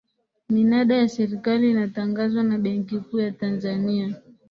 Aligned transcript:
minada 0.49 0.95
ya 0.95 1.09
serikali 1.09 1.69
inatangazwa 1.71 2.43
na 2.43 2.57
benki 2.57 2.97
kuu 2.99 3.19
ya 3.19 3.31
tanzania 3.31 4.15